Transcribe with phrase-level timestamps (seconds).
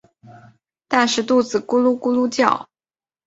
[0.87, 2.67] 但是肚子咕噜咕噜叫